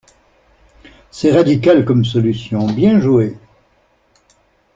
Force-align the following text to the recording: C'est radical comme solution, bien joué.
C'est 1.11 1.31
radical 1.31 1.85
comme 1.85 2.05
solution, 2.05 2.65
bien 2.65 2.99
joué. 2.99 3.37